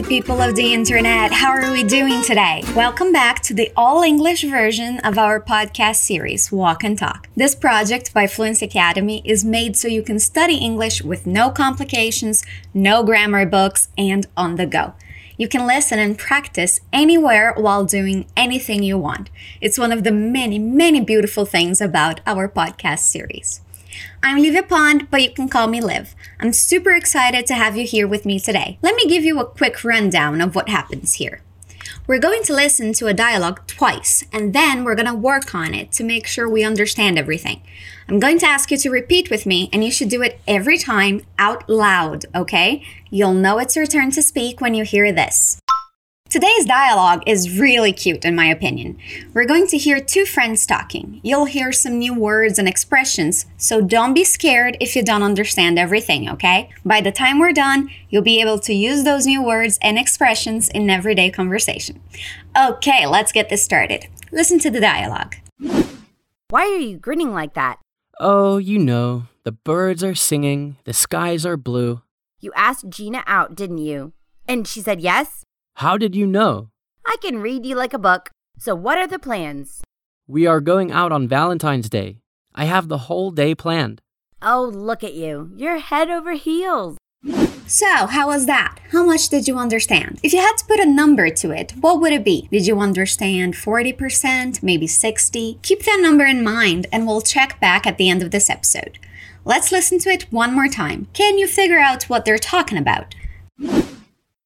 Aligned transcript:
lovely 0.00 0.16
people 0.18 0.40
of 0.40 0.54
the 0.54 0.72
internet. 0.72 1.30
How 1.30 1.50
are 1.50 1.70
we 1.72 1.82
doing 1.82 2.22
today? 2.22 2.62
Welcome 2.74 3.12
back 3.12 3.40
to 3.40 3.54
the 3.54 3.70
all 3.76 4.02
English 4.02 4.44
version 4.44 4.98
of 5.00 5.18
our 5.18 5.38
podcast 5.40 5.96
series, 5.96 6.50
Walk 6.50 6.84
and 6.84 6.98
Talk. 6.98 7.28
This 7.36 7.54
project 7.54 8.14
by 8.14 8.26
Fluency 8.26 8.64
Academy 8.64 9.20
is 9.26 9.44
made 9.44 9.76
so 9.76 9.88
you 9.88 10.02
can 10.02 10.18
study 10.18 10.56
English 10.56 11.02
with 11.02 11.26
no 11.26 11.50
complications, 11.50 12.42
no 12.72 13.02
grammar 13.02 13.44
books, 13.44 13.88
and 13.98 14.26
on 14.38 14.56
the 14.56 14.64
go. 14.64 14.94
You 15.36 15.48
can 15.48 15.66
listen 15.66 15.98
and 15.98 16.16
practice 16.16 16.80
anywhere 16.92 17.52
while 17.56 17.84
doing 17.84 18.26
anything 18.36 18.82
you 18.82 18.96
want. 18.96 19.28
It's 19.60 19.78
one 19.78 19.92
of 19.92 20.04
the 20.04 20.12
many, 20.12 20.58
many 20.58 21.00
beautiful 21.00 21.44
things 21.44 21.80
about 21.80 22.20
our 22.26 22.48
podcast 22.48 23.00
series. 23.00 23.60
I'm 24.22 24.40
Livia 24.40 24.62
Pond, 24.62 25.08
but 25.10 25.22
you 25.22 25.30
can 25.30 25.48
call 25.48 25.66
me 25.66 25.80
Liv. 25.80 26.14
I'm 26.38 26.52
super 26.52 26.90
excited 26.90 27.46
to 27.46 27.54
have 27.54 27.76
you 27.76 27.86
here 27.86 28.06
with 28.06 28.24
me 28.24 28.38
today. 28.38 28.78
Let 28.82 28.94
me 28.94 29.06
give 29.06 29.24
you 29.24 29.40
a 29.40 29.46
quick 29.46 29.82
rundown 29.84 30.40
of 30.40 30.54
what 30.54 30.68
happens 30.68 31.14
here. 31.14 31.42
We're 32.06 32.18
going 32.18 32.42
to 32.44 32.54
listen 32.54 32.92
to 32.94 33.06
a 33.06 33.14
dialogue 33.14 33.66
twice, 33.66 34.24
and 34.32 34.52
then 34.52 34.84
we're 34.84 34.94
going 34.94 35.06
to 35.06 35.14
work 35.14 35.54
on 35.54 35.74
it 35.74 35.92
to 35.92 36.04
make 36.04 36.26
sure 36.26 36.48
we 36.48 36.64
understand 36.64 37.18
everything. 37.18 37.62
I'm 38.08 38.18
going 38.18 38.38
to 38.40 38.46
ask 38.46 38.70
you 38.70 38.76
to 38.78 38.90
repeat 38.90 39.30
with 39.30 39.46
me, 39.46 39.68
and 39.72 39.84
you 39.84 39.90
should 39.90 40.08
do 40.08 40.22
it 40.22 40.40
every 40.46 40.76
time 40.76 41.22
out 41.38 41.68
loud, 41.68 42.26
okay? 42.34 42.84
You'll 43.10 43.34
know 43.34 43.58
it's 43.58 43.76
your 43.76 43.86
turn 43.86 44.10
to 44.12 44.22
speak 44.22 44.60
when 44.60 44.74
you 44.74 44.84
hear 44.84 45.12
this. 45.12 45.60
Today's 46.30 46.64
dialogue 46.64 47.24
is 47.26 47.58
really 47.58 47.92
cute, 47.92 48.24
in 48.24 48.36
my 48.36 48.46
opinion. 48.46 48.96
We're 49.34 49.46
going 49.46 49.66
to 49.66 49.76
hear 49.76 49.98
two 49.98 50.24
friends 50.24 50.64
talking. 50.64 51.18
You'll 51.24 51.46
hear 51.46 51.72
some 51.72 51.98
new 51.98 52.14
words 52.14 52.56
and 52.56 52.68
expressions, 52.68 53.46
so 53.56 53.80
don't 53.80 54.14
be 54.14 54.22
scared 54.22 54.76
if 54.80 54.94
you 54.94 55.02
don't 55.02 55.24
understand 55.24 55.76
everything, 55.76 56.30
okay? 56.30 56.70
By 56.84 57.00
the 57.00 57.10
time 57.10 57.40
we're 57.40 57.52
done, 57.52 57.90
you'll 58.10 58.22
be 58.22 58.40
able 58.40 58.60
to 58.60 58.72
use 58.72 59.02
those 59.02 59.26
new 59.26 59.42
words 59.42 59.76
and 59.82 59.98
expressions 59.98 60.68
in 60.68 60.88
everyday 60.88 61.32
conversation. 61.32 62.00
Okay, 62.56 63.08
let's 63.08 63.32
get 63.32 63.48
this 63.48 63.64
started. 63.64 64.06
Listen 64.30 64.60
to 64.60 64.70
the 64.70 64.80
dialogue. 64.80 65.34
Why 66.48 66.62
are 66.62 66.78
you 66.78 66.96
grinning 66.96 67.32
like 67.32 67.54
that? 67.54 67.80
Oh, 68.20 68.58
you 68.58 68.78
know, 68.78 69.24
the 69.42 69.50
birds 69.50 70.04
are 70.04 70.14
singing, 70.14 70.76
the 70.84 70.92
skies 70.92 71.44
are 71.44 71.56
blue. 71.56 72.02
You 72.38 72.52
asked 72.54 72.88
Gina 72.88 73.24
out, 73.26 73.56
didn't 73.56 73.78
you? 73.78 74.12
And 74.46 74.68
she 74.68 74.80
said 74.80 75.00
yes? 75.00 75.44
How 75.80 75.96
did 75.96 76.14
you 76.14 76.26
know? 76.26 76.68
I 77.06 77.16
can 77.22 77.38
read 77.38 77.64
you 77.64 77.74
like 77.74 77.94
a 77.94 77.98
book. 77.98 78.28
So, 78.58 78.74
what 78.74 78.98
are 78.98 79.06
the 79.06 79.18
plans? 79.18 79.80
We 80.28 80.46
are 80.46 80.60
going 80.60 80.92
out 80.92 81.10
on 81.10 81.26
Valentine's 81.26 81.88
Day. 81.88 82.18
I 82.54 82.66
have 82.66 82.88
the 82.88 83.06
whole 83.08 83.30
day 83.30 83.54
planned. 83.54 84.02
Oh, 84.42 84.70
look 84.70 85.02
at 85.02 85.14
you. 85.14 85.50
You're 85.56 85.78
head 85.78 86.10
over 86.10 86.32
heels. 86.32 86.98
So, 87.66 88.08
how 88.08 88.26
was 88.26 88.44
that? 88.44 88.78
How 88.92 89.06
much 89.06 89.30
did 89.30 89.48
you 89.48 89.56
understand? 89.56 90.20
If 90.22 90.34
you 90.34 90.40
had 90.40 90.58
to 90.58 90.66
put 90.66 90.80
a 90.80 90.84
number 90.84 91.30
to 91.30 91.50
it, 91.50 91.72
what 91.80 91.98
would 91.98 92.12
it 92.12 92.26
be? 92.26 92.46
Did 92.50 92.66
you 92.66 92.78
understand 92.78 93.54
40%, 93.54 94.62
maybe 94.62 94.86
60? 94.86 95.60
Keep 95.62 95.84
that 95.84 96.00
number 96.02 96.26
in 96.26 96.44
mind 96.44 96.88
and 96.92 97.06
we'll 97.06 97.22
check 97.22 97.58
back 97.58 97.86
at 97.86 97.96
the 97.96 98.10
end 98.10 98.22
of 98.22 98.32
this 98.32 98.50
episode. 98.50 98.98
Let's 99.46 99.72
listen 99.72 99.98
to 100.00 100.10
it 100.10 100.24
one 100.30 100.54
more 100.54 100.68
time. 100.68 101.06
Can 101.14 101.38
you 101.38 101.46
figure 101.46 101.78
out 101.78 102.02
what 102.10 102.26
they're 102.26 102.36
talking 102.36 102.76
about? 102.76 103.14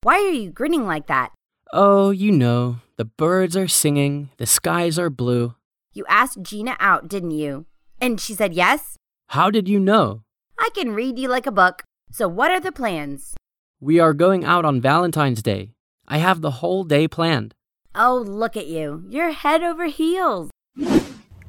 Why 0.05 0.17
are 0.17 0.33
you 0.33 0.51
grinning 0.51 0.85
like 0.87 1.07
that? 1.07 1.33
Oh, 1.73 2.11
you 2.11 2.31
know, 2.31 2.81
the 2.99 3.07
birds 3.07 3.57
are 3.57 3.67
singing, 3.67 4.29
the 4.37 4.45
skies 4.45 4.99
are 4.99 5.09
blue. 5.09 5.55
You 5.95 6.05
asked 6.11 6.43
Gina 6.43 6.77
out, 6.79 7.09
didn't 7.09 7.31
you? 7.31 7.65
And 8.03 8.21
she 8.21 8.35
said 8.35 8.53
yes? 8.53 8.99
How 9.29 9.51
did 9.51 9.67
you 9.67 9.81
know? 9.81 10.21
I 10.59 10.69
can 10.75 10.93
read 10.93 11.19
you 11.19 11.29
like 11.29 11.47
a 11.47 11.51
book. 11.51 11.85
So, 12.13 12.29
what 12.29 12.51
are 12.51 12.61
the 12.61 12.71
plans? 12.71 13.35
We 13.81 13.99
are 13.99 14.13
going 14.13 14.45
out 14.45 14.67
on 14.67 14.79
Valentine's 14.79 15.43
Day. 15.43 15.71
I 16.07 16.19
have 16.19 16.43
the 16.43 16.61
whole 16.61 16.85
day 16.85 17.09
planned. 17.09 17.55
Oh, 17.95 18.23
look 18.29 18.59
at 18.59 18.67
you. 18.67 19.07
You're 19.09 19.33
head 19.33 19.63
over 19.63 19.87
heels. 19.87 20.51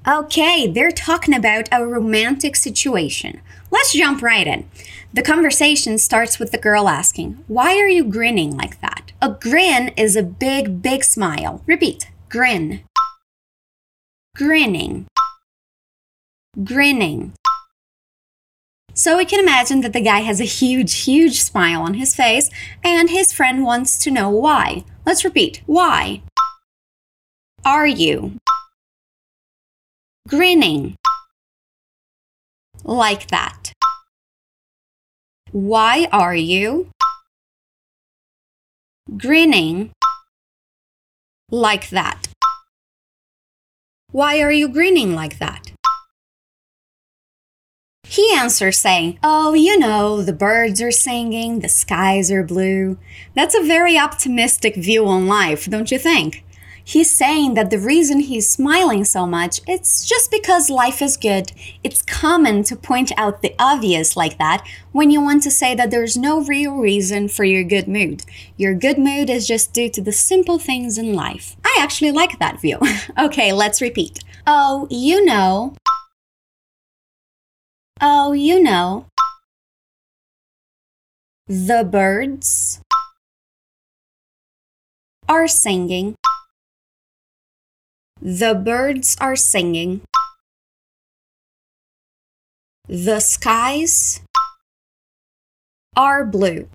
Okay, 0.08 0.72
they're 0.72 0.92
talking 0.92 1.34
about 1.34 1.68
a 1.74 1.86
romantic 1.86 2.56
situation. 2.56 3.42
Let's 3.70 3.92
jump 3.92 4.22
right 4.22 4.48
in. 4.48 4.70
The 5.16 5.22
conversation 5.22 5.98
starts 5.98 6.40
with 6.40 6.52
the 6.52 6.58
girl 6.58 6.90
asking, 6.90 7.42
Why 7.48 7.78
are 7.78 7.88
you 7.88 8.04
grinning 8.04 8.58
like 8.58 8.82
that? 8.82 9.14
A 9.22 9.30
grin 9.30 9.94
is 9.96 10.18
a 10.18 10.22
big, 10.22 10.82
big 10.82 11.06
smile. 11.06 11.64
Repeat 11.66 12.12
grin. 12.28 12.82
Grinning. 14.36 15.08
Grinning. 16.62 17.32
So 18.94 19.16
we 19.16 19.24
can 19.24 19.40
imagine 19.40 19.80
that 19.82 19.94
the 19.94 20.02
guy 20.02 20.20
has 20.20 20.42
a 20.42 20.44
huge, 20.44 21.04
huge 21.06 21.40
smile 21.40 21.82
on 21.82 21.94
his 21.94 22.14
face, 22.14 22.50
and 22.84 23.10
his 23.10 23.32
friend 23.32 23.64
wants 23.64 23.98
to 24.00 24.12
know 24.12 24.30
why. 24.30 24.84
Let's 25.06 25.24
repeat 25.24 25.62
why 25.66 26.24
are 27.64 27.88
you 27.88 28.34
grinning 30.28 30.98
like 32.84 33.28
that? 33.28 33.65
Why 35.56 36.10
are 36.12 36.36
you 36.36 36.90
grinning 39.16 39.94
like 41.50 41.92
that? 41.92 42.28
Why 44.12 44.42
are 44.42 44.52
you 44.52 44.68
grinning 44.68 45.16
like 45.16 45.40
that? 45.40 45.72
He 48.04 48.36
answers 48.36 48.78
saying, 48.78 49.18
Oh, 49.24 49.54
you 49.54 49.80
know, 49.80 50.22
the 50.22 50.34
birds 50.34 50.82
are 50.82 50.92
singing, 50.92 51.60
the 51.60 51.70
skies 51.70 52.30
are 52.30 52.44
blue. 52.44 52.98
That's 53.34 53.56
a 53.56 53.64
very 53.64 53.98
optimistic 53.98 54.76
view 54.76 55.08
on 55.08 55.26
life, 55.26 55.68
don't 55.70 55.90
you 55.90 55.98
think? 55.98 56.45
He's 56.88 57.10
saying 57.10 57.56
that 57.56 57.72
the 57.72 57.80
reason 57.80 58.20
he's 58.20 58.48
smiling 58.48 59.06
so 59.06 59.26
much, 59.26 59.60
it's 59.68 60.06
just 60.06 60.30
because 60.30 60.70
life 60.70 61.02
is 61.02 61.18
good. 61.18 61.52
It's 61.84 62.04
common 62.04 62.62
to 62.66 62.76
point 62.76 63.12
out 63.18 63.42
the 63.42 63.56
obvious 63.58 64.16
like 64.16 64.38
that 64.38 64.64
when 64.92 65.10
you 65.10 65.20
want 65.20 65.42
to 65.44 65.52
say 65.52 65.74
that 65.74 65.90
there's 65.90 66.16
no 66.16 66.44
real 66.44 66.76
reason 66.76 67.28
for 67.28 67.44
your 67.44 67.64
good 67.64 67.88
mood. 67.88 68.24
Your 68.56 68.76
good 68.76 69.00
mood 69.00 69.32
is 69.32 69.48
just 69.48 69.74
due 69.74 69.90
to 69.90 70.02
the 70.02 70.12
simple 70.12 70.60
things 70.60 71.00
in 71.00 71.16
life. 71.16 71.56
I 71.66 71.76
actually 71.80 72.12
like 72.12 72.38
that 72.38 72.62
view. 72.62 72.78
okay, 73.18 73.52
let's 73.52 73.82
repeat. 73.82 74.20
Oh, 74.46 74.88
you 74.92 75.26
know. 75.26 75.74
Oh, 78.00 78.34
you 78.34 78.62
know. 78.62 79.08
The 81.48 81.84
birds 81.84 82.80
are 85.28 85.48
singing. 85.48 86.16
The 88.26 88.56
birds 88.56 89.16
are 89.22 89.36
singing. 89.36 90.02
The 92.88 93.20
skies 93.20 94.22
are 95.96 96.26
blue. 96.26 96.68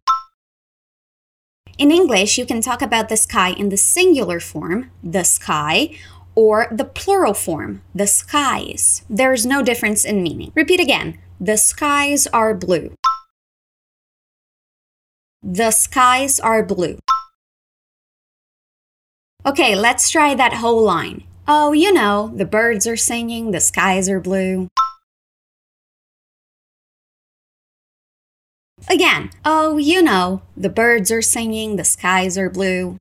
In 1.77 1.91
English, 1.91 2.39
you 2.39 2.47
can 2.47 2.61
talk 2.61 2.83
about 2.83 3.09
the 3.09 3.17
sky 3.17 3.51
in 3.51 3.69
the 3.69 3.77
singular 3.77 4.39
form, 4.39 4.93
the 5.03 5.25
sky, 5.25 5.99
or 6.37 6.69
the 6.71 6.85
plural 6.85 7.35
form, 7.35 7.83
the 7.93 8.07
skies. 8.07 9.03
There's 9.11 9.45
no 9.45 9.61
difference 9.61 10.05
in 10.05 10.23
meaning. 10.23 10.53
Repeat 10.55 10.79
again. 10.79 11.19
The 11.41 11.57
skies 11.57 12.29
are 12.29 12.55
blue. 12.55 12.95
The 15.43 15.73
skies 15.73 16.39
are 16.39 16.63
blue. 16.63 17.01
Okay, 19.45 19.75
let's 19.75 20.11
try 20.11 20.37
that 20.37 20.53
whole 20.53 20.85
line. 20.85 21.25
Oh, 21.53 21.73
you 21.73 21.93
know, 21.93 22.31
the 22.33 22.45
birds 22.45 22.87
are 22.87 22.97
singing, 22.97 23.51
the 23.51 23.59
skies 23.59 24.09
are 24.09 24.21
blue. 24.21 24.69
Again, 28.89 29.31
oh, 29.45 29.77
you 29.77 30.01
know, 30.01 30.43
the 30.57 30.69
birds 30.69 31.11
are 31.11 31.21
singing, 31.21 31.75
the 31.75 31.83
skies 31.83 32.39
are 32.39 32.51
blue. 32.51 32.99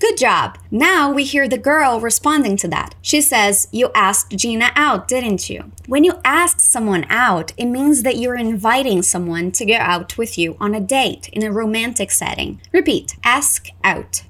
Good 0.00 0.16
job. 0.16 0.56
Now 0.70 1.12
we 1.12 1.24
hear 1.24 1.46
the 1.46 1.58
girl 1.58 2.00
responding 2.00 2.56
to 2.58 2.68
that. 2.68 2.94
She 3.02 3.20
says, 3.20 3.68
You 3.70 3.90
asked 3.94 4.34
Gina 4.34 4.72
out, 4.74 5.06
didn't 5.06 5.50
you? 5.50 5.72
When 5.86 6.04
you 6.04 6.20
ask 6.24 6.58
someone 6.58 7.04
out, 7.10 7.52
it 7.58 7.66
means 7.66 8.02
that 8.02 8.16
you're 8.16 8.34
inviting 8.34 9.02
someone 9.02 9.52
to 9.52 9.66
go 9.66 9.74
out 9.74 10.16
with 10.16 10.38
you 10.38 10.56
on 10.58 10.74
a 10.74 10.80
date 10.80 11.28
in 11.34 11.42
a 11.42 11.52
romantic 11.52 12.10
setting. 12.10 12.62
Repeat 12.72 13.16
ask 13.24 13.68
out. 13.84 14.22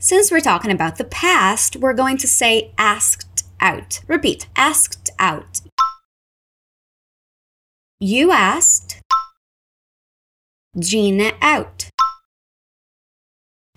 Since 0.00 0.32
we're 0.32 0.40
talking 0.40 0.72
about 0.72 0.96
the 0.96 1.04
past, 1.04 1.76
we're 1.76 1.94
going 1.94 2.16
to 2.16 2.26
say 2.26 2.72
asked 2.76 3.46
out. 3.60 4.00
Repeat 4.08 4.48
asked 4.56 5.10
out. 5.20 5.60
You 8.00 8.32
asked 8.32 9.00
Gina 10.76 11.34
out. 11.40 11.91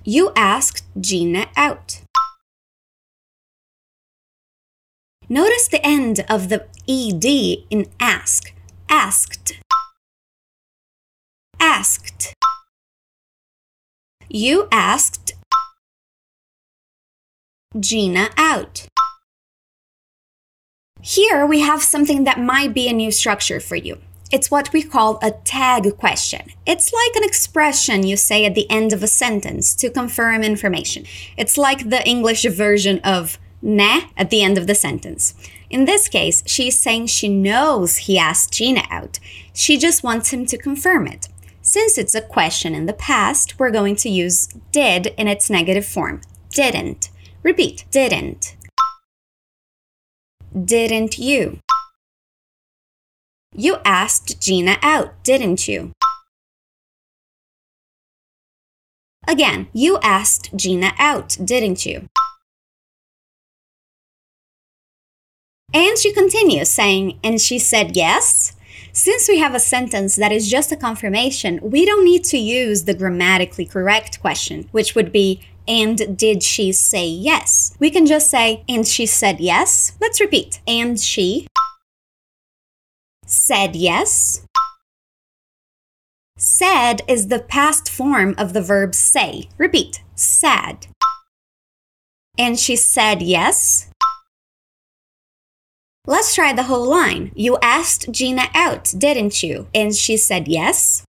You 0.07 0.31
asked 0.35 0.83
Gina 1.01 1.47
out. 1.57 2.01
Notice 5.27 5.67
the 5.67 5.83
end 5.83 6.23
of 6.29 6.49
the 6.49 6.67
ed 6.87 7.25
in 7.71 7.87
ask. 7.99 8.53
Asked. 8.87 9.53
asked. 11.59 12.35
You 14.29 14.67
asked 14.71 15.33
Gina 17.79 18.29
out. 18.37 18.85
Here 21.01 21.47
we 21.47 21.61
have 21.61 21.81
something 21.81 22.25
that 22.25 22.39
might 22.39 22.75
be 22.75 22.87
a 22.87 22.93
new 22.93 23.09
structure 23.09 23.59
for 23.59 23.75
you. 23.75 23.97
It's 24.31 24.49
what 24.49 24.73
we 24.73 24.81
call 24.81 25.19
a 25.21 25.31
tag 25.31 25.97
question. 25.97 26.51
It's 26.65 26.91
like 26.91 27.15
an 27.15 27.23
expression 27.23 28.05
you 28.05 28.17
say 28.17 28.45
at 28.45 28.55
the 28.55 28.69
end 28.71 28.91
of 28.91 29.03
a 29.03 29.07
sentence 29.07 29.75
to 29.75 29.89
confirm 29.89 30.43
information. 30.43 31.05
It's 31.37 31.57
like 31.57 31.89
the 31.89 32.05
English 32.07 32.43
version 32.43 32.99
of 33.03 33.37
ne 33.61 34.09
at 34.17 34.31
the 34.31 34.41
end 34.41 34.57
of 34.57 34.65
the 34.65 34.75
sentence. 34.75 35.35
In 35.69 35.85
this 35.85 36.07
case, 36.07 36.43
she's 36.45 36.79
saying 36.79 37.07
she 37.07 37.29
knows 37.29 37.97
he 37.97 38.17
asked 38.17 38.53
Gina 38.53 38.83
out. 38.89 39.19
She 39.53 39.77
just 39.77 40.03
wants 40.03 40.31
him 40.33 40.45
to 40.47 40.57
confirm 40.57 41.07
it. 41.07 41.27
Since 41.61 41.97
it's 41.97 42.15
a 42.15 42.21
question 42.21 42.75
in 42.75 42.85
the 42.85 42.93
past, 42.93 43.59
we're 43.59 43.71
going 43.71 43.95
to 43.97 44.09
use 44.09 44.47
did 44.71 45.07
in 45.17 45.27
its 45.27 45.49
negative 45.49 45.85
form. 45.85 46.21
Didn't. 46.49 47.09
Repeat. 47.43 47.85
Didn't. 47.91 48.55
Didn't 50.63 51.17
you? 51.17 51.59
You 53.57 53.77
asked 53.85 54.41
Gina 54.41 54.77
out, 54.81 55.23
didn't 55.23 55.65
you? 55.65 55.93
Again, 59.25 59.69
you 59.71 59.97
asked 60.03 60.55
Gina 60.57 60.91
out, 60.99 61.37
didn't 61.41 61.85
you? 61.85 62.07
And 65.73 65.97
she 65.97 66.11
continues 66.11 66.69
saying, 66.69 67.17
and 67.23 67.39
she 67.39 67.57
said 67.57 67.95
yes. 67.95 68.57
Since 68.91 69.29
we 69.29 69.37
have 69.37 69.55
a 69.55 69.59
sentence 69.59 70.17
that 70.17 70.33
is 70.33 70.49
just 70.49 70.73
a 70.73 70.77
confirmation, 70.77 71.59
we 71.63 71.85
don't 71.85 72.03
need 72.03 72.25
to 72.25 72.37
use 72.37 72.83
the 72.83 72.93
grammatically 72.93 73.65
correct 73.65 74.19
question, 74.19 74.67
which 74.73 74.95
would 74.95 75.13
be, 75.13 75.41
and 75.65 76.17
did 76.17 76.43
she 76.43 76.73
say 76.73 77.07
yes? 77.07 77.73
We 77.79 77.89
can 77.89 78.05
just 78.05 78.29
say, 78.29 78.63
and 78.67 78.85
she 78.85 79.05
said 79.05 79.39
yes. 79.39 79.93
Let's 80.01 80.19
repeat. 80.19 80.59
And 80.67 80.99
she 80.99 81.47
said 83.35 83.75
yes. 83.75 84.45
Said 86.37 87.01
is 87.07 87.27
the 87.27 87.39
past 87.39 87.89
form 87.89 88.33
of 88.37 88.53
the 88.53 88.61
verb 88.61 88.95
say. 88.95 89.49
Repeat. 89.57 90.03
Said. 90.15 90.87
And 92.37 92.59
she 92.59 92.75
said 92.75 93.21
yes. 93.21 93.89
Let's 96.07 96.35
try 96.35 96.53
the 96.53 96.63
whole 96.63 96.87
line. 96.87 97.31
You 97.35 97.57
asked 97.61 98.11
Gina 98.11 98.47
out, 98.53 98.93
didn't 98.97 99.43
you? 99.43 99.67
And 99.73 99.95
she 99.95 100.17
said 100.17 100.47
yes. 100.47 101.03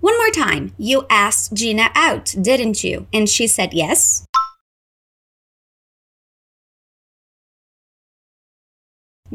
One 0.00 0.16
more 0.18 0.30
time. 0.30 0.74
You 0.76 1.06
asked 1.08 1.54
Gina 1.54 1.90
out, 1.94 2.34
didn't 2.40 2.84
you? 2.84 3.06
And 3.12 3.28
she 3.28 3.46
said 3.46 3.72
yes. 3.72 4.26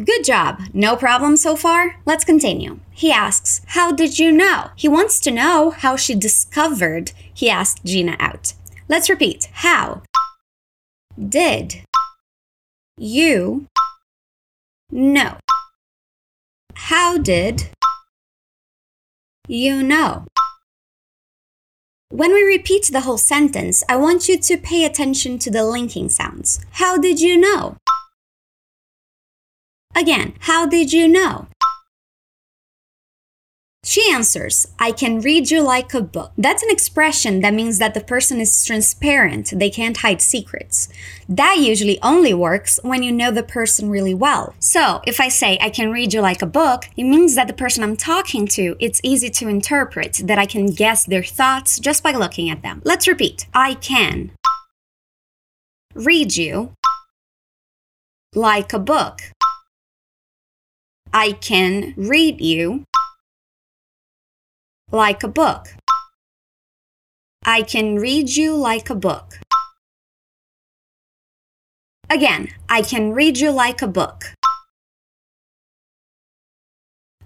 Good 0.04 0.24
job. 0.24 0.62
No 0.74 0.96
problem 0.96 1.36
so 1.36 1.58
far? 1.58 2.00
Let's 2.06 2.24
continue. 2.24 2.80
He 2.92 3.12
asks, 3.12 3.62
How 3.68 3.92
did 3.92 4.18
you 4.18 4.32
know? 4.32 4.70
He 4.76 4.88
wants 4.88 5.20
to 5.22 5.32
know 5.32 5.72
how 5.72 5.98
she 5.98 6.16
discovered 6.16 7.12
he 7.34 7.50
asked 7.50 7.84
Gina 7.84 8.16
out. 8.20 8.54
Let's 8.88 9.10
repeat. 9.10 9.50
How 9.52 10.04
did 11.18 11.82
you 12.98 13.68
know? 14.90 15.38
How 16.76 17.18
did 17.18 17.70
you 19.50 19.84
know? 19.84 20.26
When 22.10 22.34
we 22.34 22.42
repeat 22.44 22.90
the 22.92 23.02
whole 23.02 23.18
sentence, 23.18 23.84
I 23.90 23.98
want 23.98 24.30
you 24.30 24.40
to 24.40 24.58
pay 24.58 24.86
attention 24.86 25.40
to 25.40 25.52
the 25.52 25.64
linking 25.64 26.08
sounds. 26.10 26.62
How 26.72 26.98
did 26.98 27.20
you 27.20 27.36
know? 27.38 27.76
Again, 30.00 30.34
how 30.40 30.66
did 30.66 30.94
you 30.94 31.10
know? 31.10 31.48
She 33.84 34.10
answers, 34.14 34.66
I 34.80 34.94
can 34.94 35.20
read 35.20 35.52
you 35.52 35.62
like 35.62 35.94
a 35.94 36.00
book. 36.02 36.32
That's 36.38 36.64
an 36.64 36.70
expression 36.70 37.42
that 37.42 37.54
means 37.54 37.80
that 37.80 37.94
the 37.94 38.00
person 38.00 38.40
is 38.40 38.64
transparent, 38.64 39.52
they 39.54 39.70
can't 39.70 39.98
hide 39.98 40.22
secrets. 40.22 40.88
That 41.28 41.58
usually 41.58 42.00
only 42.02 42.34
works 42.34 42.80
when 42.82 43.04
you 43.04 43.12
know 43.12 43.30
the 43.30 43.44
person 43.44 43.90
really 43.90 44.14
well. 44.14 44.56
So, 44.60 45.02
if 45.06 45.20
I 45.20 45.28
say 45.28 45.58
I 45.60 45.70
can 45.70 45.92
read 45.92 46.14
you 46.14 46.22
like 46.22 46.42
a 46.42 46.46
book, 46.62 46.86
it 46.96 47.04
means 47.04 47.36
that 47.36 47.48
the 47.48 47.54
person 47.54 47.84
I'm 47.84 47.98
talking 47.98 48.48
to, 48.56 48.78
it's 48.80 49.02
easy 49.04 49.30
to 49.32 49.50
interpret, 49.50 50.22
that 50.24 50.40
I 50.40 50.46
can 50.46 50.68
guess 50.68 51.04
their 51.04 51.24
thoughts 51.24 51.78
just 51.78 52.04
by 52.04 52.12
looking 52.12 52.50
at 52.50 52.62
them. 52.62 52.82
Let's 52.86 53.08
repeat. 53.08 53.48
I 53.54 53.74
can 53.74 54.32
read 55.94 56.38
you 56.38 56.72
like 58.34 58.72
a 58.72 58.80
book. 58.80 59.20
I 61.14 61.32
can 61.32 61.94
read 61.98 62.40
you 62.40 62.84
like 64.92 65.24
a 65.24 65.28
book. 65.28 65.68
I 67.44 67.64
can 67.64 67.96
read 67.96 68.36
you 68.36 68.56
like 68.56 68.90
a 68.90 68.96
book. 68.96 69.40
Again, 72.12 72.50
I 72.68 72.82
can 72.84 73.12
read 73.12 73.40
you 73.40 73.52
like 73.52 73.82
a 73.82 73.88
book. 73.88 74.34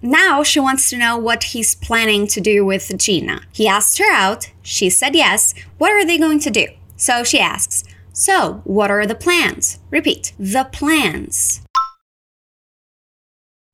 Now 0.00 0.42
she 0.42 0.60
wants 0.60 0.88
to 0.90 0.98
know 0.98 1.16
what 1.16 1.44
he's 1.44 1.74
planning 1.74 2.26
to 2.28 2.40
do 2.40 2.64
with 2.64 2.96
Gina. 2.98 3.42
He 3.52 3.66
asked 3.66 3.98
her 3.98 4.10
out, 4.10 4.50
she 4.62 4.88
said 4.88 5.14
yes. 5.14 5.54
What 5.78 5.92
are 5.92 6.06
they 6.06 6.18
going 6.18 6.40
to 6.40 6.50
do? 6.50 6.66
So 6.96 7.24
she 7.24 7.40
asks, 7.40 7.84
So, 8.12 8.60
what 8.64 8.90
are 8.90 9.06
the 9.06 9.14
plans? 9.14 9.78
Repeat, 9.90 10.32
the 10.38 10.68
plans. 10.72 11.62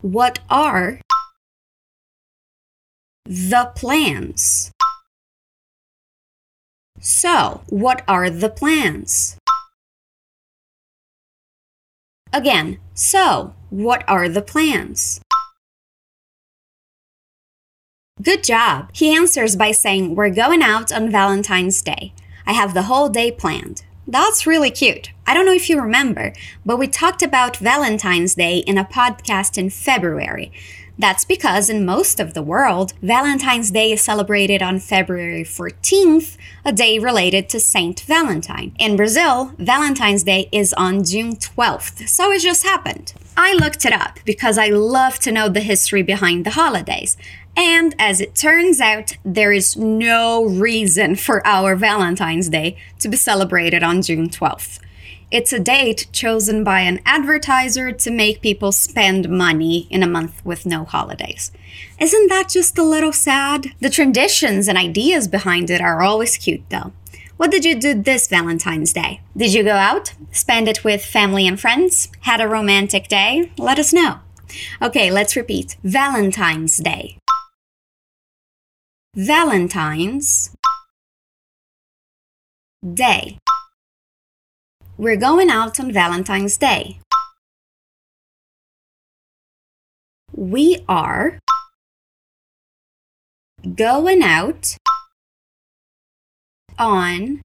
What 0.02 0.38
are 0.48 0.98
the 3.26 3.70
plans? 3.76 4.72
So, 7.00 7.60
what 7.68 8.02
are 8.08 8.30
the 8.30 8.48
plans? 8.48 9.36
Again, 12.32 12.78
so, 12.94 13.54
what 13.68 14.02
are 14.08 14.28
the 14.30 14.40
plans? 14.40 15.20
Good 18.22 18.42
job! 18.42 18.90
He 18.94 19.14
answers 19.14 19.54
by 19.54 19.72
saying, 19.72 20.14
We're 20.14 20.30
going 20.30 20.62
out 20.62 20.90
on 20.92 21.10
Valentine's 21.10 21.82
Day. 21.82 22.14
I 22.46 22.54
have 22.54 22.72
the 22.72 22.84
whole 22.84 23.10
day 23.10 23.30
planned. 23.30 23.84
That's 24.10 24.44
really 24.44 24.72
cute. 24.72 25.12
I 25.24 25.34
don't 25.34 25.46
know 25.46 25.52
if 25.52 25.70
you 25.70 25.80
remember, 25.80 26.32
but 26.66 26.80
we 26.80 26.88
talked 26.88 27.22
about 27.22 27.58
Valentine's 27.58 28.34
Day 28.34 28.58
in 28.58 28.76
a 28.76 28.84
podcast 28.84 29.56
in 29.56 29.70
February. 29.70 30.50
That's 30.98 31.24
because 31.24 31.70
in 31.70 31.84
most 31.84 32.20
of 32.20 32.34
the 32.34 32.42
world, 32.42 32.92
Valentine's 33.02 33.70
Day 33.70 33.92
is 33.92 34.02
celebrated 34.02 34.62
on 34.62 34.78
February 34.78 35.44
14th, 35.44 36.36
a 36.64 36.72
day 36.72 36.98
related 36.98 37.48
to 37.50 37.60
Saint 37.60 38.00
Valentine. 38.00 38.74
In 38.78 38.96
Brazil, 38.96 39.54
Valentine's 39.58 40.24
Day 40.24 40.48
is 40.52 40.72
on 40.74 41.04
June 41.04 41.36
12th, 41.36 42.08
so 42.08 42.30
it 42.30 42.40
just 42.40 42.64
happened. 42.64 43.14
I 43.36 43.54
looked 43.54 43.84
it 43.84 43.92
up 43.92 44.18
because 44.24 44.58
I 44.58 44.68
love 44.68 45.18
to 45.20 45.32
know 45.32 45.48
the 45.48 45.60
history 45.60 46.02
behind 46.02 46.44
the 46.44 46.50
holidays. 46.50 47.16
And 47.56 47.94
as 47.98 48.20
it 48.20 48.34
turns 48.34 48.80
out, 48.80 49.16
there 49.24 49.52
is 49.52 49.76
no 49.76 50.44
reason 50.44 51.16
for 51.16 51.46
our 51.46 51.74
Valentine's 51.74 52.48
Day 52.48 52.76
to 53.00 53.08
be 53.08 53.16
celebrated 53.16 53.82
on 53.82 54.02
June 54.02 54.28
12th. 54.28 54.78
It's 55.30 55.52
a 55.52 55.60
date 55.60 56.08
chosen 56.10 56.64
by 56.64 56.80
an 56.80 57.00
advertiser 57.06 57.92
to 57.92 58.10
make 58.10 58.40
people 58.40 58.72
spend 58.72 59.28
money 59.28 59.86
in 59.88 60.02
a 60.02 60.08
month 60.08 60.44
with 60.44 60.66
no 60.66 60.84
holidays. 60.84 61.52
Isn't 62.00 62.28
that 62.30 62.48
just 62.48 62.76
a 62.76 62.82
little 62.82 63.12
sad? 63.12 63.68
The 63.78 63.90
traditions 63.90 64.66
and 64.66 64.76
ideas 64.76 65.28
behind 65.28 65.70
it 65.70 65.80
are 65.80 66.02
always 66.02 66.36
cute, 66.36 66.68
though. 66.68 66.92
What 67.36 67.52
did 67.52 67.64
you 67.64 67.78
do 67.78 67.94
this 67.94 68.26
Valentine's 68.26 68.92
Day? 68.92 69.20
Did 69.36 69.54
you 69.54 69.62
go 69.62 69.76
out? 69.76 70.14
Spend 70.32 70.66
it 70.66 70.82
with 70.82 71.04
family 71.04 71.46
and 71.46 71.60
friends? 71.60 72.08
Had 72.22 72.40
a 72.40 72.48
romantic 72.48 73.06
day? 73.06 73.52
Let 73.56 73.78
us 73.78 73.92
know. 73.92 74.18
Okay, 74.82 75.12
let's 75.12 75.36
repeat 75.36 75.76
Valentine's 75.84 76.76
Day. 76.78 77.18
Valentine's 79.14 80.50
Day. 82.82 83.38
We're 85.00 85.16
going 85.16 85.48
out 85.48 85.80
on 85.80 85.90
Valentine's 85.92 86.58
Day. 86.58 87.00
We 90.36 90.84
are 90.90 91.38
going 93.74 94.22
out 94.22 94.76
on 96.78 97.40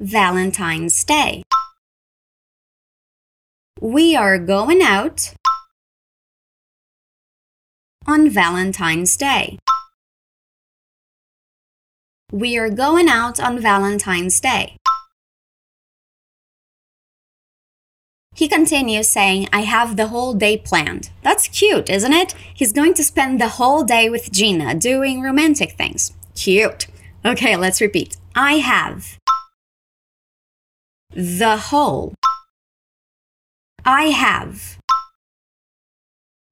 Valentine's 0.00 1.04
Day. 1.04 1.44
We 3.80 4.16
are 4.16 4.36
going 4.36 4.82
out 4.82 5.32
on 8.08 8.28
Valentine's 8.28 9.16
Day. 9.16 9.60
We 12.32 12.58
are 12.58 12.68
going 12.68 13.08
out 13.08 13.38
on 13.38 13.60
Valentine's 13.60 14.40
Day. 14.40 14.76
He 18.40 18.48
continues 18.48 19.10
saying, 19.10 19.50
I 19.52 19.64
have 19.64 19.98
the 19.98 20.06
whole 20.06 20.32
day 20.32 20.56
planned. 20.56 21.10
That's 21.22 21.46
cute, 21.46 21.90
isn't 21.90 22.14
it? 22.14 22.32
He's 22.54 22.72
going 22.72 22.94
to 22.94 23.04
spend 23.04 23.38
the 23.38 23.48
whole 23.58 23.84
day 23.84 24.08
with 24.08 24.32
Gina 24.32 24.74
doing 24.74 25.20
romantic 25.20 25.72
things. 25.72 26.14
Cute. 26.34 26.86
Okay, 27.22 27.54
let's 27.54 27.82
repeat. 27.82 28.16
I 28.34 28.54
have 28.54 29.18
the 31.10 31.58
whole. 31.68 32.14
I 33.84 34.04
have 34.04 34.78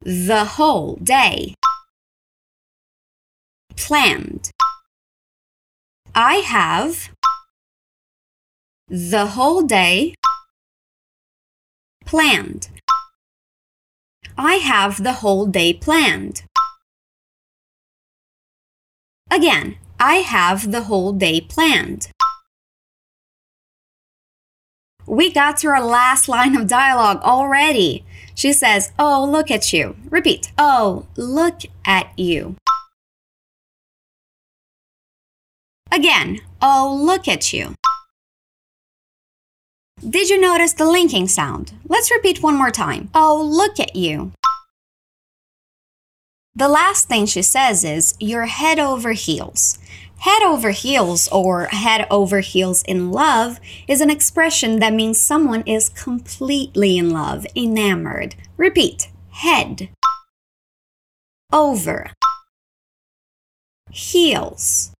the 0.02 0.44
whole 0.44 0.96
day 0.96 1.54
planned. 3.76 4.50
I 6.14 6.34
have 6.34 7.08
the 8.88 9.28
whole 9.28 9.62
day 9.62 10.12
planned. 12.08 12.70
I 14.38 14.54
have 14.54 15.02
the 15.02 15.20
whole 15.20 15.44
day 15.44 15.74
planned. 15.74 16.42
Again, 19.30 19.76
I 20.00 20.14
have 20.16 20.72
the 20.72 20.84
whole 20.84 21.12
day 21.12 21.42
planned. 21.42 22.08
We 25.06 25.30
got 25.30 25.58
to 25.58 25.68
our 25.68 25.84
last 25.84 26.30
line 26.30 26.56
of 26.56 26.66
dialogue 26.66 27.20
already. 27.22 28.06
She 28.34 28.54
says, 28.54 28.90
Oh, 28.98 29.28
look 29.30 29.50
at 29.50 29.70
you. 29.74 29.96
Repeat. 30.08 30.50
Oh, 30.56 31.04
look 31.14 31.60
at 31.84 32.18
you. 32.18 32.56
Again, 35.92 36.40
oh, 36.62 36.98
look 36.98 37.28
at 37.28 37.52
you. 37.52 37.74
Did 40.06 40.30
you 40.30 40.40
notice 40.40 40.72
the 40.74 40.88
linking 40.88 41.26
sound? 41.26 41.72
Let's 41.88 42.10
repeat 42.10 42.42
one 42.42 42.56
more 42.56 42.70
time. 42.70 43.10
Oh, 43.14 43.42
look 43.42 43.80
at 43.80 43.96
you. 43.96 44.32
The 46.54 46.68
last 46.68 47.08
thing 47.08 47.26
she 47.26 47.42
says 47.42 47.84
is, 47.84 48.14
you're 48.20 48.46
head 48.46 48.78
over 48.78 49.12
heels. 49.12 49.78
Head 50.18 50.42
over 50.42 50.70
heels 50.70 51.28
or 51.28 51.66
head 51.66 52.06
over 52.10 52.40
heels 52.40 52.82
in 52.84 53.10
love 53.12 53.60
is 53.86 54.00
an 54.00 54.10
expression 54.10 54.80
that 54.80 54.92
means 54.92 55.20
someone 55.20 55.62
is 55.62 55.88
completely 55.88 56.98
in 56.98 57.10
love, 57.10 57.46
enamored. 57.56 58.34
Repeat 58.56 59.10
head 59.30 59.88
over 61.52 62.10
heels. 63.90 64.92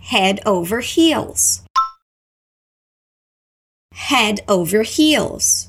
Head 0.00 0.40
over 0.46 0.80
heels. 0.80 1.62
Head 4.08 4.40
over 4.48 4.82
heels. 4.82 5.68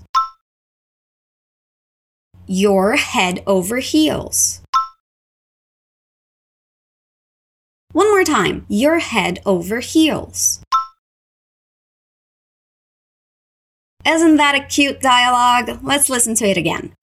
You're 2.48 2.96
head 2.96 3.44
over 3.46 3.78
heels. 3.78 4.62
One 7.92 8.10
more 8.10 8.24
time. 8.24 8.66
You're 8.68 9.00
head 9.00 9.42
over 9.46 9.80
heels. 9.80 10.64
Isn't 14.08 14.38
that 14.38 14.56
a 14.56 14.64
cute 14.64 15.02
dialogue? 15.02 15.80
Let's 15.84 16.10
listen 16.10 16.34
to 16.36 16.48
it 16.48 16.58
again. 16.58 16.94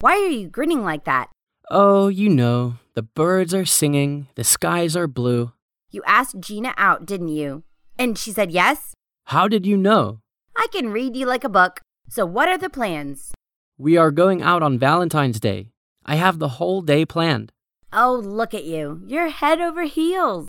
Why 0.00 0.12
are 0.12 0.28
you 0.28 0.48
grinning 0.48 0.84
like 0.84 1.04
that? 1.06 1.30
Oh, 1.70 2.06
you 2.06 2.28
know, 2.28 2.74
the 2.94 3.02
birds 3.02 3.52
are 3.52 3.64
singing, 3.64 4.28
the 4.36 4.44
skies 4.44 4.94
are 4.94 5.08
blue. 5.08 5.52
You 5.90 6.02
asked 6.06 6.38
Gina 6.38 6.72
out, 6.76 7.04
didn't 7.04 7.28
you? 7.28 7.64
And 7.98 8.16
she 8.16 8.30
said 8.30 8.52
yes? 8.52 8.92
How 9.24 9.48
did 9.48 9.66
you 9.66 9.76
know? 9.76 10.20
I 10.56 10.68
can 10.72 10.88
read 10.88 11.14
you 11.16 11.26
like 11.26 11.44
a 11.44 11.50
book. 11.50 11.80
So, 12.08 12.24
what 12.24 12.48
are 12.48 12.56
the 12.56 12.70
plans? 12.70 13.32
We 13.78 13.98
are 13.98 14.10
going 14.10 14.40
out 14.40 14.62
on 14.62 14.78
Valentine's 14.78 15.38
Day. 15.38 15.68
I 16.04 16.16
have 16.16 16.38
the 16.38 16.56
whole 16.56 16.80
day 16.80 17.04
planned. 17.04 17.52
Oh, 17.92 18.14
look 18.14 18.54
at 18.54 18.64
you. 18.64 19.02
You're 19.06 19.28
head 19.28 19.60
over 19.60 19.82
heels. 19.84 20.48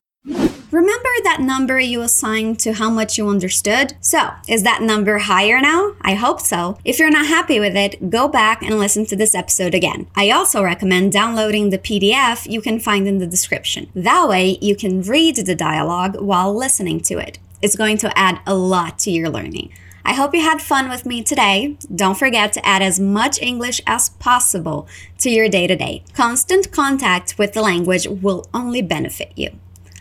Remember 0.71 1.09
that 1.23 1.39
number 1.41 1.79
you 1.79 2.01
assigned 2.01 2.59
to 2.59 2.73
how 2.73 2.89
much 2.89 3.17
you 3.17 3.27
understood? 3.27 3.95
So, 3.99 4.31
is 4.47 4.63
that 4.63 4.81
number 4.81 5.17
higher 5.17 5.59
now? 5.59 5.95
I 6.01 6.15
hope 6.15 6.39
so. 6.39 6.77
If 6.85 6.99
you're 6.99 7.11
not 7.11 7.27
happy 7.27 7.59
with 7.59 7.75
it, 7.75 8.09
go 8.09 8.27
back 8.29 8.61
and 8.61 8.79
listen 8.79 9.05
to 9.07 9.15
this 9.15 9.35
episode 9.35 9.73
again. 9.73 10.07
I 10.15 10.31
also 10.31 10.63
recommend 10.63 11.11
downloading 11.11 11.69
the 11.69 11.79
PDF 11.79 12.49
you 12.49 12.61
can 12.61 12.79
find 12.79 13.07
in 13.07 13.17
the 13.17 13.27
description. 13.27 13.89
That 13.93 14.27
way, 14.29 14.57
you 14.61 14.75
can 14.75 15.01
read 15.01 15.35
the 15.37 15.55
dialogue 15.55 16.19
while 16.19 16.53
listening 16.53 17.01
to 17.01 17.17
it. 17.17 17.39
It's 17.61 17.75
going 17.75 17.97
to 17.99 18.17
add 18.17 18.39
a 18.45 18.55
lot 18.55 18.99
to 18.99 19.11
your 19.11 19.29
learning. 19.29 19.71
I 20.05 20.13
hope 20.13 20.33
you 20.33 20.41
had 20.41 20.61
fun 20.61 20.89
with 20.89 21.05
me 21.05 21.23
today. 21.23 21.77
Don't 21.93 22.17
forget 22.17 22.53
to 22.53 22.65
add 22.65 22.81
as 22.81 22.99
much 22.99 23.41
English 23.41 23.81
as 23.85 24.09
possible 24.09 24.87
to 25.19 25.29
your 25.29 25.49
day 25.49 25.67
to 25.67 25.75
day. 25.75 26.03
Constant 26.13 26.71
contact 26.71 27.37
with 27.37 27.53
the 27.53 27.61
language 27.61 28.07
will 28.07 28.45
only 28.53 28.81
benefit 28.81 29.33
you. 29.35 29.51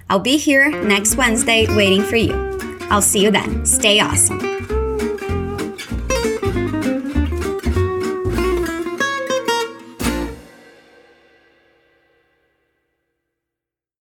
I'll 0.08 0.20
be 0.20 0.36
here 0.36 0.70
next 0.70 1.16
Wednesday 1.16 1.66
waiting 1.74 2.02
for 2.02 2.16
you. 2.16 2.34
I'll 2.90 3.02
see 3.02 3.24
you 3.24 3.30
then. 3.30 3.66
Stay 3.66 3.98
awesome. 3.98 4.55